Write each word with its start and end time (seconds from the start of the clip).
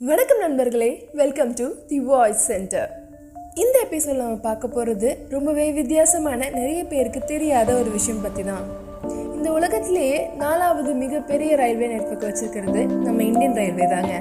வணக்கம் 0.00 0.38
நண்பர்களே 0.38 0.88
welcome 1.14 1.54
to 1.54 1.64
the 1.86 2.00
voice 2.00 2.42
centre 2.46 2.90
இந்த 3.54 3.76
எபிசோட் 3.86 4.18
நம்ம 4.18 4.34
பார்க்க 4.34 4.68
போகிறது 4.68 5.08
ரொம்பவே 5.28 5.72
வித்தியாசமான 5.72 6.50
நிறைய 6.50 6.84
பேருக்கு 6.84 7.20
தெரியாத 7.24 7.74
ஒரு 7.74 7.90
விஷயம் 7.90 8.20
பற்றி 8.20 8.42
தான் 8.42 8.66
இந்த 9.36 9.52
உலகத்திலேயே 9.52 10.30
நாலாவது 10.36 10.94
மிகப்பெரிய 10.94 11.56
ரயில்வே 11.56 11.86
நெட்ஒர்க் 11.86 12.26
வச்சிருக்கிறது 12.28 12.84
நம்ம 12.84 13.22
இந்தியன் 13.22 13.54
ரயில்வே 13.54 13.86
தாங்க. 13.86 14.12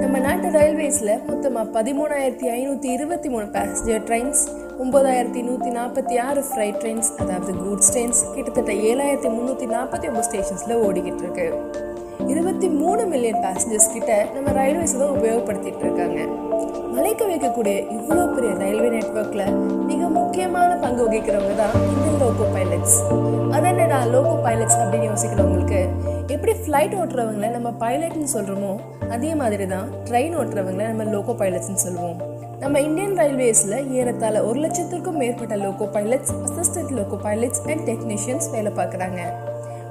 நம்ம 0.00 0.18
நாட்டு 0.18 0.48
ரயில்வேஸில் 0.48 1.24
மொத்தமாக 1.26 1.66
பதிமூணாயிரத்தி 1.78 2.48
ஐநூற்றி 2.50 2.90
இருபத்தி 2.90 3.28
மூணு 3.28 3.46
பேசஞ்சர் 3.46 4.04
ட்ரெயின்ஸ் 4.04 4.44
ஒம்பதாயிரத்தி 4.78 5.42
நூற்றி 5.42 5.70
நாற்பத்தி 5.70 6.18
ஆறு 6.18 6.40
ஃப்ரைட் 6.40 6.80
ட்ரெயின்ஸ் 6.80 7.12
அதாவது 7.18 7.52
கூட்ஸ் 7.52 7.92
ட்ரெயின்ஸ் 7.92 8.34
கிட்டத்தட்ட 8.34 8.72
ஏழாயிரத்தி 8.72 9.28
முந்நூற்றி 9.28 9.66
நாற்பத்தி 9.66 10.08
ஒம்பது 10.08 10.22
ஸ்டேஷன்ஸில் 10.22 10.82
ஓடிக்கிட்டு 10.82 11.22
இருக்கு. 11.22 11.48
இருபத்தி 12.24 12.68
மூணு 12.80 13.02
மில்லியன் 13.10 13.40
பேசஞ்சர்ஸ் 13.44 13.92
கிட்ட 13.94 14.12
நம்ம 14.34 14.52
ரயில்வேஸ் 14.58 14.94
தான் 15.00 15.12
உபயோகப்படுத்திட்டு 15.16 15.82
இருக்காங்க. 15.86 16.20
மலைக்க 16.94 17.22
வைக்கக்கூடிய 17.30 17.74
இவ்வளோ 17.96 18.22
பெரிய 18.34 18.52
ரயில்வே 18.62 18.88
நெட்ஒர்க்கில் 18.94 19.56
மிக 19.90 20.08
முக்கியமான 20.18 20.70
பங்கு 20.84 21.02
வகிக்கிறவங்க 21.06 21.54
தான் 21.62 21.74
இந்த 21.94 22.10
லோகோ 22.22 22.46
பைலட்ஸ் 22.54 22.96
அது 23.56 23.66
என்னடா 23.72 23.98
லோகோ 24.14 24.34
பைலட்ஸ் 24.46 24.78
அப்படின்னு 24.82 25.08
யோசிக்கிறவங்களுக்கு 25.10 25.80
எப்படி 26.34 26.52
ஃப்ளைட் 26.62 26.94
ஓட்டுறவங்கள 27.00 27.50
நம்ம 27.56 27.72
பைலட்னு 27.82 28.28
சொல்கிறோமோ 28.36 28.72
அதே 29.16 29.32
மாதிரி 29.42 29.66
தான் 29.74 29.90
ட்ரெயின் 30.08 30.36
ஓட்டுறவங்கள 30.40 30.86
நம்ம 30.92 31.04
லோகோ 31.14 31.34
பைலட்ஸ்னு 31.42 31.84
சொல்லுவோம். 31.86 32.16
நம்ம 32.60 32.80
இந்தியன் 32.80 33.16
ரயில்வேஸில் 33.20 33.76
ஏறத்தாழ 33.98 34.44
ஒரு 34.44 34.58
லட்சத்திற்கும் 34.60 35.18
மேற்பட்ட 35.22 35.56
loco 35.56 35.88
pilots 35.96 36.32
assistant 36.46 36.94
loco 36.98 37.18
pilots 37.26 37.62
and 37.70 37.84
technicians 37.90 38.48
வேலை 38.54 38.72
பார்க்குறாங்க. 38.80 39.20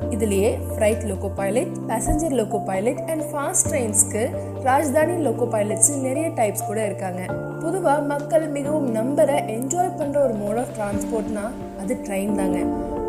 இதுலேயே 0.09 0.49
freight 0.71 1.03
loco 1.09 1.29
pilot 1.35 1.71
passenger 1.87 2.35
loco 2.39 2.57
pilot 2.57 3.01
and 3.07 3.23
fast 3.31 3.67
ட்ரெயின்ஸ்க்கு 3.69 4.23
Rajdhani 4.63 5.15
loco 5.27 5.47
pilots 5.55 5.91
நிறைய 6.01 6.27
டைப்ஸ் 6.29 6.67
கூட 6.67 6.85
இருக்காங்க. 6.85 7.21
பொதுவாக 7.61 8.01
மக்கள் 8.01 8.47
மிகவும் 8.47 8.95
நம்புற 8.95 9.29
என்ஜாய் 9.55 9.97
பண்ணுற 9.99 10.17
ஒரு 10.17 10.33
மோட் 10.33 10.57
ஆஃப் 10.57 10.73
டிரான்ஸ்போர்ட்னா 10.77 11.45
அது 11.81 11.97
ட்ரெயின் 12.03 12.35
தாங்க. 12.35 12.59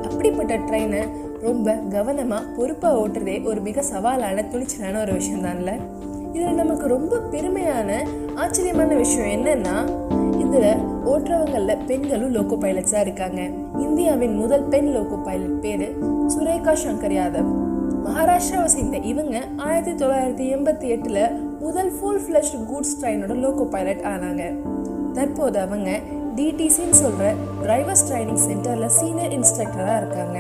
அப்படிப்பட்ட 0.03 0.57
ட்ரெயினை 0.57 1.03
ரொம்ப 1.41 1.73
கவனமாக 1.73 2.45
பொறுப்பாக 2.57 2.99
ஓட்டுறதே 3.03 3.45
ஒரு 3.45 3.61
மிக 3.61 3.83
சவாலான 3.83 4.45
துணிச்சலான 4.53 5.01
ஒரு 5.01 5.13
விஷயம் 5.13 5.45
தான்ல. 5.45 5.73
இதில் 6.33 6.55
நமக்கு 6.55 6.87
ரொம்ப 6.87 7.19
பெருமையான 7.33 7.91
ஆச்சரியமான 8.35 8.95
விஷயம் 8.95 9.31
என்னன்னா 9.37 9.77
இதில் 10.39 10.83
ஓட்டுறவங்களில் 11.11 11.85
பெண்களும் 11.87 12.35
லோக்கோ 12.35 12.57
பைலட்ஸாக 12.65 13.01
இருக்காங்க. 13.01 13.43
இந்தியாவின் 13.79 14.37
முதல் 14.37 14.63
பெண் 14.63 14.91
லோகோ 14.93 15.17
பைலட் 15.17 15.61
பேர் 15.61 15.87
சுரேகா 16.35 16.73
சங்கர் 16.85 17.15
யாதவ். 17.17 17.51
மகாராஷ்டிராவை 18.05 18.65
சேர்ந்த 18.65 18.97
இவங்க 18.97 19.37
ஆயிரத்தி 19.57 20.05
தொள்ளாயிரத்தி 20.05 20.45
எண்பத்தி 20.55 20.87
எட்டில் 20.95 21.21
முதல் 21.61 21.91
ஃபுல் 21.91 22.21
ஃப்ளஷ் 22.25 22.65
கூட்ஸ் 22.65 22.95
ட்ரெயினோட 23.01 23.35
லோகோ 23.35 23.65
பைலட் 23.65 24.03
ஆனாங்க. 24.05 24.45
தற்போது 25.13 25.59
அவங்க 25.59 25.91
டிடிசின்னு 26.37 26.97
சொல்கிற 27.03 27.35
டிரைவர்ஸ் 27.63 28.05
ட்ரைனிங் 28.09 28.43
சென்டரில் 28.49 28.87
சீனியர் 28.87 29.33
இன்ஸ்ட்ரக்டராக 29.33 29.97
இருக்காங்க. 29.97 30.39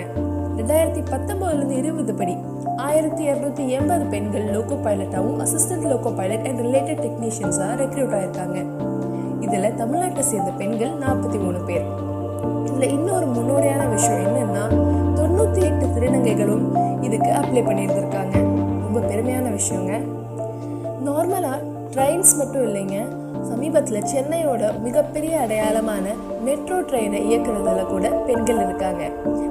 ரெண்டாயிரத்தி 0.57 1.03
பத்தொம்போதுலேருந்து 1.13 1.77
இருபது 1.83 2.15
படி 2.15 2.37
ஆயிரத்தி 2.77 3.29
இரநூத்தி 3.29 3.69
எண்பது 3.69 4.05
பெண்கள் 4.05 4.47
லோகோ 4.51 4.75
பைலட்டாகவும் 4.75 5.41
assistant 5.45 5.89
loco 5.89 6.11
pilot 6.11 6.47
and 6.47 6.61
related 6.61 7.03
டெக்னீஷியன்ஸாக 7.07 7.77
recruit 7.83 8.17
ஆயிருக்காங்க. 8.19 8.59
இதில் 9.41 9.77
தமிழ்நாட்டை 9.83 10.21
சேர்ந்த 10.21 10.51
பெண்கள் 10.51 10.95
நாற்பத்தி 10.99 11.39
மூணு 11.45 11.59
பேர். 11.59 11.87
இதில் 12.67 12.91
இன்னொரு 12.91 13.27
முன்னோடியான 13.27 13.91
விஷயம் 13.91 14.25
என்னென்னா 14.27 14.65
திருநங்கைகளும் 16.47 17.03
இதுக்கு 17.03 17.31
அப்ளை 17.33 17.63
பண்ணியிருந்திருக்காங்க. 17.69 18.35
ரொம்ப 18.85 18.99
பெருமையான 19.11 19.47
விஷயங்க. 19.59 19.93
நார்மலாக 21.07 21.61
ட்ரெயின்ஸ் 21.95 22.33
மட்டும் 22.37 22.67
இல்லைங்க. 22.67 22.97
சமீபத்தில் 23.43 24.09
சென்னையோட 24.15 24.81
மிகப்பெரிய 24.81 25.35
அடையாளமான 25.39 26.15
மெட்ரோ 26.45 26.81
ட்ரெயினை 26.81 27.21
இயக்குறதுல 27.31 27.87
கூட 27.87 28.09
பெண்கள் 28.09 28.63
இருக்காங்க. 28.65 29.03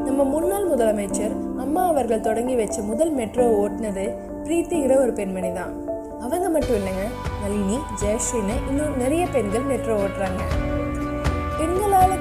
நம்ம 0.05 0.23
முன்னாள் 0.23 0.69
முதலமைச்சர் 0.69 1.35
அம்மா 1.57 1.87
அவர்கள் 1.87 2.25
தொடங்கி 2.27 2.55
வச்ச 2.55 2.81
முதல் 2.81 3.11
மெட்ரோ 3.11 3.45
ஓட்டுனது 3.61 4.05
பிரீத்திங்கிற 4.43 4.95
ஒரு 4.95 5.13
பெண்மணி 5.13 5.53
தான். 5.53 5.73
அவங்க 6.19 6.49
மட்டும் 6.49 6.75
இல்லைங்க 6.75 7.05
நளினி 7.41 7.77
ஜெயஸ்ரீன்னு 8.01 8.55
இன்னும் 8.69 8.97
நிறைய 8.97 9.27
பெண்கள் 9.31 9.69
மெட்ரோ 9.71 9.95
ஓட்டுறாங்க. 9.95 10.41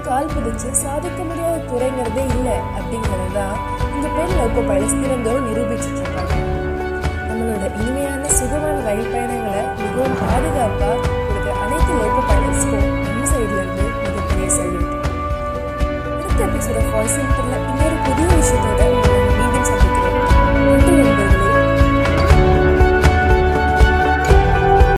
கால் 0.04 0.32
பிடிச்சு 0.32 0.68
சாதிக்க 0.80 1.20
முடியாத 1.22 1.56
துறைங்கிறதே 1.68 2.24
இல்லை 2.34 2.56
அப்படிங்கிறது 2.72 3.28
தான் 3.36 3.56
இந்த 3.90 4.06
பெண் 4.16 4.34
லோக்கோ 4.38 4.62
பைலட்ஸ் 4.68 5.00
திறந்தோறும் 5.02 5.46
நிரூபிச்சுட்டு 5.48 6.00
இருக்காங்க 6.02 6.34
நம்மளோட 7.28 7.64
இனிமையான 7.78 8.28
சுகமான 8.38 8.76
ரயில் 8.86 9.12
பயணங்களை 9.12 9.62
மிகவும் 9.80 10.18
பாதுகாப்பாக 10.22 10.98
கொடுக்குற 11.20 11.54
அனைத்து 11.64 11.92
லோக்கோ 12.00 12.22
பைலட்ஸ்க்கும் 12.30 12.86
நம்ம 13.04 13.24
சைட்லேருந்து 13.32 13.86
மிகப்பெரிய 13.96 14.48
சல்யூட். 14.56 14.90
அடுத்த 16.16 16.40
எபிசோட 16.46 16.78
புதிய 18.06 18.28
விஷயத்தை 18.34 18.88